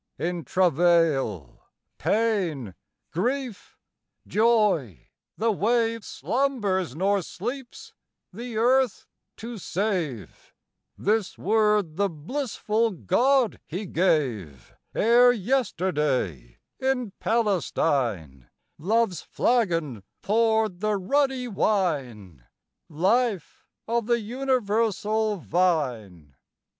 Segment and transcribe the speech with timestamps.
[0.17, 0.25] IV.
[0.25, 1.61] In travail,
[1.99, 2.73] pain,
[3.11, 3.77] grief,
[4.25, 7.93] joy, the wave Slumbers nor sleeps
[8.33, 9.05] the earth
[9.37, 10.55] to save
[10.97, 18.49] This word the blissful God He gave, Ere yesterday in Palestine
[18.79, 22.43] Love's flagon poured the ruddy wine,
[22.89, 26.33] Life of the universal Vine.